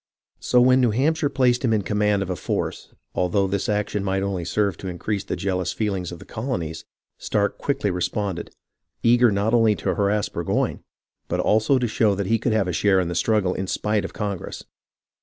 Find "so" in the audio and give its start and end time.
0.39-0.59